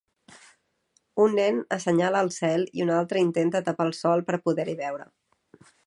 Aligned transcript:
Un 1.25 1.35
nen 1.41 1.59
assenyala 1.77 2.23
al 2.25 2.31
cel 2.37 2.65
i 2.79 2.83
un 2.87 2.93
altre 2.97 3.23
intenta 3.27 3.63
tapar 3.69 3.89
el 3.91 3.97
sol 4.03 4.27
per 4.31 4.41
poder-hi 4.49 4.77
veure 4.85 5.09